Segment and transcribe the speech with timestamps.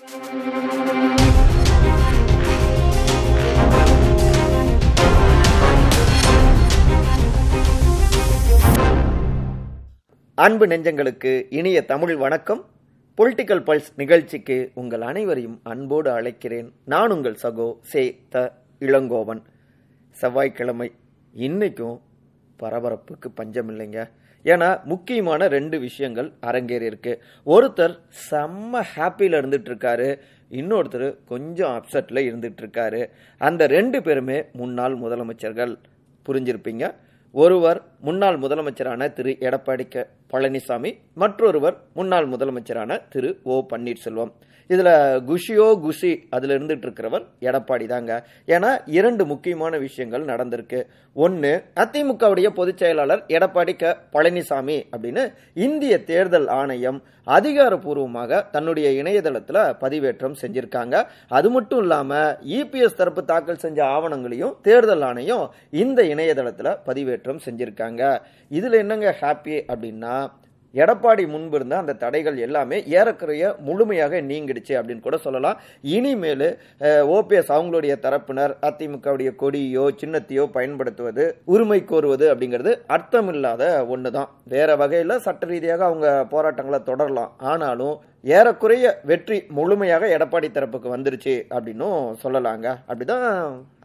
[0.00, 0.26] அன்பு
[10.66, 12.64] நெஞ்சங்களுக்கு இனிய தமிழ் வணக்கம்.
[13.16, 16.72] பொலிட்டிக்கல் பல்ஸ் நிகழ்ச்சிக்கு உங்கள் அனைவரையும் அன்போடு அழைக்கிறேன்.
[16.84, 19.42] நான் உங்கள் சகோ சே த இளங்கோவன்.
[20.10, 20.92] செவ்வாய்க்கிழமை
[21.36, 22.00] இன்னைக்கும்
[22.62, 24.10] பரபரப்புக்கு பஞ்சம் இல்லைங்க
[24.44, 27.22] ஏன்னா முக்கியமான ரெண்டு விஷயங்கள் அரங்கேறி இருக்கு.
[27.46, 27.98] ஒருத்தர்
[28.30, 30.18] செம்ம ஹாப்பியில் இருந்துட்டு இருக்காரு
[30.50, 35.76] இன்னொருத்தர் கொஞ்சம் அப்செட்டில் இருந்துட்டு இருக்காரு அந்த ரெண்டு பேருமே முன்னாள் முதலமைச்சர்கள்.
[36.26, 36.94] புரிஞ்சிருப்பீங்க?
[37.32, 44.32] ஒருவர் முன்னாள் முதலமைச்சரான திரு எடப்பாடி கே பழனிசாமி மற்றொருவர் முன்னாள் முதலமைச்சரான திரு ஓ பன்னீர்செல்வம்.
[44.68, 44.90] இதுல
[45.26, 48.26] குஷியோ குஷி அதுல இருந்துட்டு இருக்கிறவர் எடப்பாடி தாங்க.
[48.46, 50.86] ஏன்னா இரண்டு முக்கியமான விஷயங்கள் நடந்திருக்கு.
[51.14, 60.34] ஒன்னு அதிமுகவுடைய பொதுச் செயலாளர் எடப்பாடி க பழனிசாமி அப்படின்னு இந்திய தேர்தல் ஆணையம் அதிகாரப்பூர்வமாக தன்னுடைய இணையதளத்துல பதிவேற்றம்
[60.40, 61.06] செஞ்சிருக்காங்க.
[61.28, 67.89] அது மட்டும் இல்லாம இபிஎஸ் தரப்பு தாக்கல் செஞ்ச ஆவணங்களையும் தேர்தல் ஆணையம் இந்த இணையதளத்துல பதிவேற்றம் செஞ்சிருக்காங்க.
[68.58, 70.14] இதில் என்னங்க ஹாப்பி அப்படின்னா
[70.74, 75.56] எடப்பாடி முன்பு இருந்த அந்த தடைகள் எல்லாமே ஏறக்குறைய முழுமையாக நீங்கிடுச்சு அப்படின்னு கூட சொல்லலாம்.
[75.94, 76.46] இனிமேல்
[77.16, 81.24] ஓபிஎஸ் அவங்களுடைய தரப்பினர் அதிமுகவுடைய கொடியோ சின்னத்தையோ பயன்படுத்துவது
[81.54, 87.34] உரிமை கோருவது அப்படிங்கிறது அர்த்தமில்லாத ஒன்று தான் வேற வகையில் சட்ட ரீதியாக அவங்க போராட்டங்களை தொடரலாம்.
[87.52, 87.96] ஆனாலும்
[88.38, 92.66] ஏறக்குறைய வெற்றி முழுமையாக எடப்பாடி தரப்புக்கு வந்துருச்சு அப்படின்னும் சொல்லலாங்க.
[92.90, 93.28] அப்படிதான்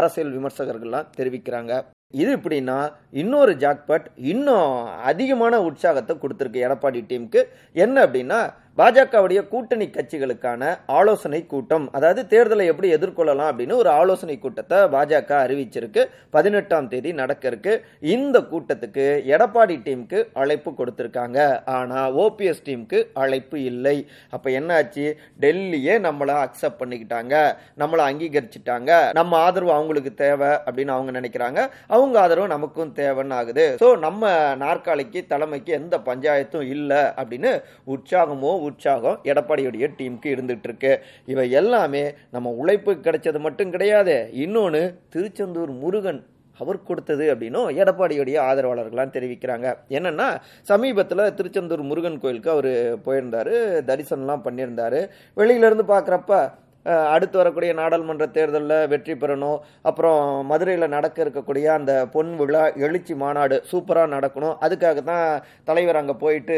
[0.00, 1.74] அரசியல் விமர்சகர்கள்லாம் தெரிவிக்கிறாங்க.
[2.14, 2.76] இது இப்படின்னா
[3.10, 7.40] இன்னொரு ஜாக்பட் இன்னும் அதிகமான உற்சாகத்தை கொடுத்துருக்கு எடப்பாடி டீமுக்கு.
[7.72, 8.38] என்ன அப்படின்னா
[8.78, 10.62] பாஜகவுடைய கூட்டணி கட்சிகளுக்கான
[10.96, 11.86] ஆலோசனை கூட்டம்.
[11.96, 16.02] அதாவது தேர்தலை எப்படி எதிர்கொள்ளலாம் அப்படின்னு ஒரு ஆலோசனை கூட்டத்தை பாஜக அறிவிச்சிருக்கு.
[16.36, 17.72] பதினெட்டாம் தேதி நடக்க இருக்கு
[18.14, 21.38] இந்த கூட்டத்துக்கு எடப்பாடி டீமுக்கு அழைப்பு கொடுத்திருக்காங்க.
[21.76, 23.96] ஆனா ஓபிஎஸ் டீமுக்கு அழைப்பு இல்லை.
[24.36, 25.06] அப்ப என்னாச்சு?
[25.44, 27.34] டெல்லியே நம்மள அக்செப்ட் பண்ணிக்கிட்டாங்க.
[27.82, 28.92] நம்மள அங்கீகரிச்சிட்டாங்க.
[29.20, 31.60] நம்ம ஆதரவு அவங்களுக்கு தேவை அப்படின்னு அவங்க நினைக்கிறாங்க.
[31.96, 33.66] அவங்க ஆதரவு நமக்கும் தேவைன்னு ஆகுது.
[33.82, 34.32] ஸோ நம்ம
[34.64, 37.52] நாற்காலிக்கு தலைமைக்கு எந்த பஞ்சாயத்தும் இல்லை அப்படின்னு
[37.96, 40.92] உற்சாகமோ உற்சாகம் எடப்பாடியுடைய டீமுக்கு இருந்துட்டு இருக்கு
[41.34, 42.04] இவை எல்லாமே
[42.36, 44.16] நம்ம உழைப்பு கிடைச்சது மட்டும் கிடையாது.
[44.44, 44.82] இன்னொன்று
[45.14, 46.20] திருச்செந்தூர் முருகன்
[46.60, 49.66] அவர் கொடுத்தது அப்படின்னும் எடப்பாடியுடைய ஆதரவாளர்கள்லாம் தெரிவிக்கிறாங்க.
[49.96, 50.26] என்னென்னா
[50.70, 52.72] சமீபத்தில் திருச்செந்தூர் முருகன் கோயிலுக்கு அவர்
[53.04, 53.54] போயிருந்தாரு
[53.90, 54.98] தரிசனம்லாம் பண்ணியிருந்தார்.
[55.40, 56.40] வெளியிலேருந்து பார்க்குறப்ப
[56.86, 59.58] அடுத்து வரக்கூடிய நாடாளுமன்ற தேர்தலில் வெற்றி பெறணும்.
[59.88, 64.54] அப்புறம் மதுரையில் நடக்க இருக்கக்கூடிய அந்த பொன் விழா எழுச்சி மாநாடு சூப்பராக நடக்கணும்.
[64.66, 65.26] அதுக்காக தான்
[65.70, 66.56] தலைவர் அங்கே போயிட்டு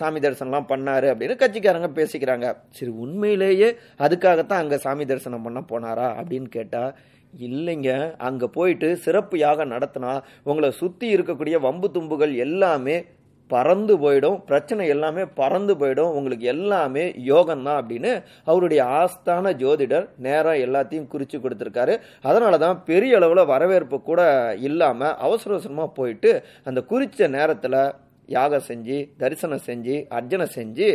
[0.00, 2.48] சாமி தரிசனம்லாம் பண்ணாரு அப்படின்னு கட்சிக்காரங்க பேசிக்கிறாங்க.
[2.78, 3.70] சரி உண்மையிலேயே
[4.06, 6.92] அதுக்காகத்தான் அங்கே சாமி தரிசனம் பண்ண போனாரா அப்படின்னு கேட்டால்
[7.48, 7.90] இல்லைங்க.
[8.28, 10.12] அங்கே போயிட்டு சிறப்பு யாகம் நடத்தினா
[10.50, 12.96] உங்களை சுற்றி இருக்கக்கூடிய வம்பு தும்புகள் எல்லாமே
[13.50, 16.12] பறந்து போயிடும் பிரச்சனை எல்லாமே பறந்து போயிடும்.
[16.18, 18.12] உங்களுக்கு எல்லாமே யோகம்தான் அப்படின்னு
[18.50, 21.96] அவருடைய ஆஸ்தான ஜோதிடர் நேரம் எல்லாத்தையும் குறித்து கொடுத்துருக்காரு.
[22.28, 24.20] அதனால தான் பெரிய அளவில் வரவேற்பு கூட
[24.68, 26.32] இல்லாமல் அவசர அவசரமாக போயிட்டு
[26.70, 27.80] அந்த குறித்த நேரத்தில்
[28.28, 30.90] யாகம் செஞ்சு தரிசனம் செஞ்சு அர்ச்சனை செஞ்சு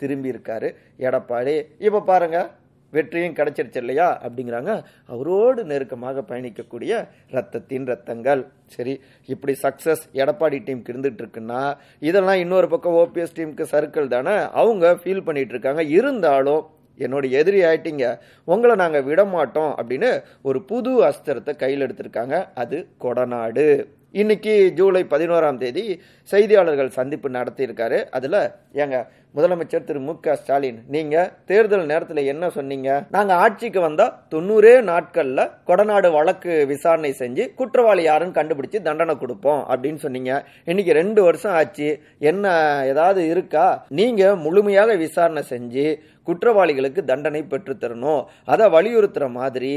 [0.00, 0.68] திரும்பியிருக்காரு
[1.06, 1.54] எடப்பாடி
[1.86, 2.48] இப்போ பாருங்கள்
[2.90, 4.72] வெற்றியும் கிடைச்சிருச்சு இல்லையா அப்படிங்கிறாங்க.
[5.14, 6.92] அவரோடு நெருக்கமாக பயணிக்கக்கூடிய
[7.36, 8.42] ரத்தத்தின் ரத்தங்கள்.
[8.76, 8.94] சரி
[9.26, 11.62] இப்படி சக்சஸ் எடப்பாடி டீமுக்கு இருந்துட்டு இருக்குன்னா
[12.08, 15.84] இதெல்லாம் இன்னொரு பக்கம் ஓபிஎஸ் டீமுக்கு சர்க்கிள் தானே அவங்க ஃபீல் பண்ணிட்டு இருக்காங்க.
[15.98, 16.64] இருந்தாலும்
[17.04, 18.06] என்னோட எதிரி ஆயிட்டீங்க
[18.44, 20.10] உங்களை நாங்கள் விட மாட்டோம் அப்படின்னு
[20.42, 22.36] ஒரு புது அஸ்திரத்தை கையில் எடுத்திருக்காங்க.
[22.62, 23.64] அது கொடநாடு.
[24.20, 25.84] இன்னைக்கு ஜூலை பதினோராம் தேதி
[26.30, 27.98] செய்தியாளர்கள் சந்திப்பு நடத்தியிருக்காரு.
[28.16, 28.38] அதில்
[28.82, 28.98] ஏங்க
[29.34, 31.16] முதலமைச்சர் திரு மு க ஸ்டாலின் நீங்க
[31.50, 32.88] தேர்தல் நேரத்தில் என்ன சொன்னீங்க?
[33.10, 40.00] நாங்க ஆட்சிக்கு வந்தா தொண்ணூறே நாட்கள்ல கொடநாடு வழக்கு விசாரணை செஞ்சு குற்றவாளி யாருன்னு கண்டுபிடிச்சு தண்டனை கொடுப்போம் அப்படின்னு
[40.04, 40.32] சொன்னீங்க.
[40.64, 41.88] இன்னைக்கு ரெண்டு வருஷம் ஆச்சு.
[42.30, 42.54] என்ன
[42.92, 43.66] ஏதாவது இருக்கா?
[44.00, 45.86] நீங்க முழுமையாக விசாரணை செஞ்சு
[46.26, 49.72] குற்றவாளிகளுக்கு தண்டனை பெற்றுத்தரணும் அதை வலியுறுத்துற மாதிரி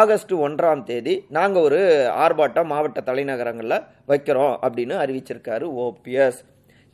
[0.00, 1.80] ஆகஸ்ட் ஒன்றாம் தேதி நாங்கள் ஒரு
[2.24, 3.78] ஆர்ப்பாட்டம் மாவட்ட தலைநகரங்களில்
[4.08, 6.42] வைக்கிறோம் அப்படின்னு அறிவிச்சிருக்காரு ஓபிஎஸ்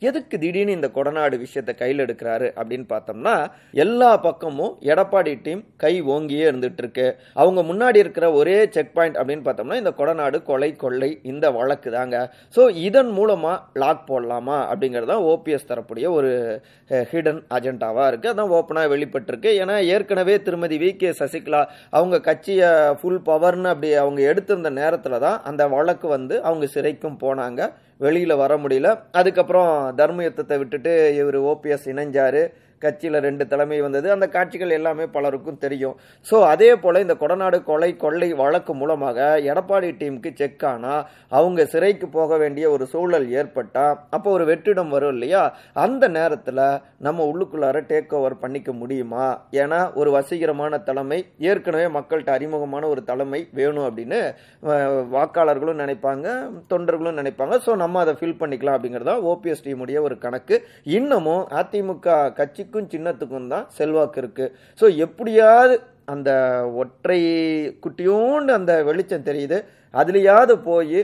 [0.09, 3.35] எதுக்கு திடீர்னு இந்த கொடநாடு விஷயத்தை கையில் எடுக்கிறாரு அப்படின்னு பார்த்தோம்னா
[3.83, 7.07] எல்லா பக்கமும் எடப்பாடி டீம் கை ஓங்கியே இருந்துட்டு இருக்கு
[7.41, 12.15] அவங்க முன்னாடி இருக்கிற ஒரே செக் பாயிண்ட் அப்படின்னு பார்த்தோம்னா இந்த கொடநாடு கொலை கொள்ளை இந்த வழக்கு தாங்க.
[12.55, 13.53] ஸோ இதன் மூலமா
[13.83, 16.31] லாக் போடலாமா அப்படிங்கிறது தான் ஓபிஎஸ் தரப்புடைய ஒரு
[17.11, 18.31] ஹிடன் அஜெண்டாவா இருக்கு.
[18.33, 19.51] அதான் ஓப்பனாக வெளிப்பட்டிருக்கு.
[19.61, 20.89] ஏன்னா ஏற்கனவே திருமதி வி.
[21.01, 21.11] கே.
[21.21, 21.61] சசிகலா
[21.97, 22.69] அவங்க கட்சியை
[22.99, 27.61] ஃபுல் பவர்னு அப்படி அவங்க எடுத்திருந்த நேரத்தில் தான் அந்த வழக்கு வந்து அவங்க சிறைக்கும் போனாங்க.
[28.05, 28.89] வெளியில் வர முடியல.
[29.11, 32.43] அதுக்கப்புறம் தர்மயுத்தத்தை விட்டுட்டு இவர் ஓபிஎஸ் இணைஞ்சாரு.
[32.85, 34.07] கட்சியில் ரெண்டு தலைமை வந்தது.
[34.15, 35.95] அந்த காட்சிகள் எல்லாமே பலருக்கும் தெரியும்.
[36.29, 39.19] ஸோ அதே போல் இந்த கொடநாடு கொலை கொள்ளை வழக்கு மூலமாக
[39.51, 41.03] எடப்பாடி டீமுக்கு செக் ஆனால்
[41.39, 45.43] அவங்க சிறைக்கு போக வேண்டிய ஒரு சூழல் ஏற்பட்டால் அப்போ ஒரு வெற்றிடம் வரும் இல்லையா?
[45.85, 46.61] அந்த நேரத்தில்
[47.07, 49.25] நம்ம உள்ளுக்குள்ளார டேக் ஓவர் பண்ணிக்க முடியுமா?
[49.61, 51.19] ஏன்னா ஒரு வசீகரமான தலைமை
[51.49, 54.19] ஏற்கனவே மக்கள்கிட்ட அறிமுகமான ஒரு தலைமை வேணும் அப்படின்னு
[55.15, 56.27] வாக்காளர்களும் நினைப்பாங்க
[56.71, 57.55] தொண்டர்களும் நினைப்பாங்க.
[57.65, 60.55] ஸோ நம்ம அதை ஃபில் பண்ணிக்கலாம் அப்படிங்கிறதா ஓபிஎஸ் டீமுடைய ஒரு கணக்கு.
[60.97, 64.45] இன்னமும் அதிமுக கட்சி கட்சிக்கும் சின்னத்துக்கும் தான் செல்வாக்கு இருக்கு.
[64.79, 65.75] ஸோ எப்படியாவது
[66.13, 66.29] அந்த
[66.81, 67.19] ஒற்றை
[67.83, 69.57] குட்டியோண்டு அந்த வெளிச்சம் தெரியுது
[70.01, 70.99] அதுலேயாவது போய்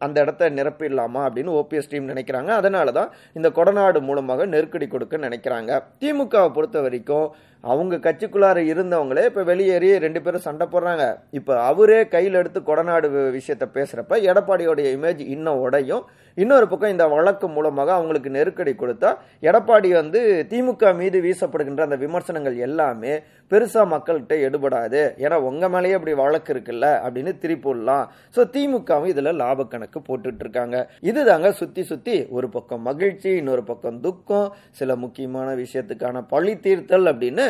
[0.00, 2.50] அந்த இடத்த நிரப்பிடலாமா அப்படின்னு ஓபிஎஸ் டீம் நினைக்கிறாங்க.
[2.60, 5.70] அதனால தான் இந்த கொடநாடு மூலமாக நெருக்கடி கொடுக்க நினைக்கிறாங்க.
[6.00, 7.28] திமுகவை பொறுத்த வரைக்கும்
[7.64, 11.04] அவங்க கட்சிக்குள்ளார இருந்தவங்களே இப்போ வெளியேறி ரெண்டு பேரும் சண்டை போடுறாங்க.
[11.38, 16.02] இப்போ அவரே கையில் எடுத்து கொடநாடு விஷயத்த பேசுகிறப்ப எடப்பாடியோடைய இமேஜ் இன்னும் உடையும்.
[16.36, 19.10] இன்னொரு பக்கம் இந்த வழக்கு மூலமாக அவங்களுக்கு நெருக்கடி கொடுத்தா
[19.48, 20.20] எடப்பாடி வந்து
[20.50, 23.12] திமுக மீது வீசப்படுகின்ற அந்த விமர்சனங்கள் எல்லாமே
[23.50, 25.02] பெருசா மக்கள்கிட்ட எடுபடாது.
[25.24, 28.06] ஏன்னா உங்க மேலேயே அப்படி வழக்கு இருக்குல்ல அப்படின்னு திருப்பிடலாம்
[28.36, 30.76] ஸோ திமுகவும் இதுல லாப கணக்கு போட்டுட்டு இருக்காங்க
[31.10, 34.48] இதுதாங்க சுத்தி சுத்தி ஒரு பக்கம் மகிழ்ச்சி இன்னொரு பக்கம் துக்கம்
[34.80, 37.46] சில முக்கியமான விஷயத்துக்கான பழி தீர்த்தல் அப்படின்னு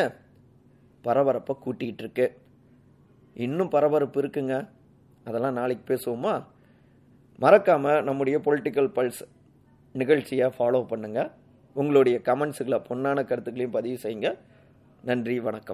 [1.03, 2.25] பரபரப்பை கூட்டிகிட்டு இருக்கு
[3.35, 4.55] இன்னும் பரபரப்பு இருக்குங்க.
[5.25, 6.33] அதெல்லாம் நாளைக்கு பேசுவோமா?
[7.39, 9.21] மறக்காமல் நம்முடைய பொலிட்டிக்கல் பல்ஸ்
[9.93, 11.31] நிகழ்ச்சியை ஃபாலோ பண்ணுங்கள்
[11.73, 14.29] உங்களுடைய கமெண்ட்ஸுகளை பொன்னான கருத்துக்களையும் பதிவு செய்யுங்க.
[15.03, 15.71] நன்றி வணக்கம்.